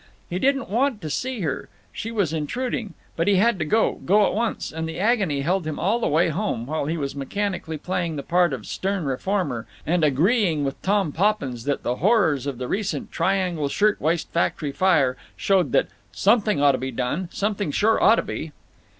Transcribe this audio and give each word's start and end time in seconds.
He 0.31 0.39
didn't 0.39 0.67
want 0.67 0.99
to 1.03 1.11
see 1.11 1.41
her; 1.41 1.69
she 1.93 2.09
was 2.09 2.33
intruding; 2.33 2.95
but 3.15 3.27
he 3.27 3.35
had 3.35 3.59
to 3.59 3.65
go—go 3.65 4.25
at 4.25 4.33
once; 4.33 4.71
and 4.71 4.89
the 4.89 4.99
agony 4.99 5.41
held 5.41 5.67
him 5.67 5.77
all 5.77 5.99
the 5.99 6.07
way 6.07 6.29
home, 6.29 6.65
while 6.65 6.87
he 6.87 6.97
was 6.97 7.15
mechanically 7.15 7.77
playing 7.77 8.15
the 8.15 8.23
part 8.23 8.51
of 8.51 8.65
stern 8.65 9.05
reformer 9.05 9.67
and 9.85 10.03
agreeing 10.03 10.63
with 10.63 10.81
Tom 10.81 11.11
Poppins 11.11 11.65
that 11.65 11.83
the 11.83 11.97
horrors 11.97 12.47
of 12.47 12.57
the 12.57 12.67
recent 12.67 13.11
Triangle 13.11 13.69
shirt 13.69 14.01
waist 14.01 14.27
factory 14.31 14.71
fire 14.71 15.17
showed 15.37 15.71
that 15.73 15.85
"something 16.11 16.59
oughta 16.63 16.79
be 16.79 16.89
done—something 16.89 17.69
sure 17.69 18.03
oughta 18.03 18.23
be." 18.23 18.51